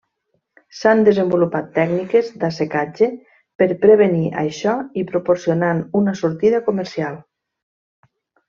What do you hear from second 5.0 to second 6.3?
i proporcionant una